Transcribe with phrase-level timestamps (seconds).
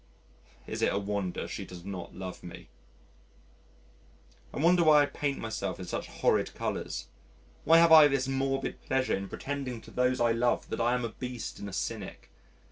[0.65, 2.69] Is it a wonder she does not love me?
[4.51, 7.05] I wonder why I paint myself in such horrid colours
[7.65, 11.05] why have I this morbid pleasure in pretending to those I love that I am
[11.05, 12.31] a beast and a cynic?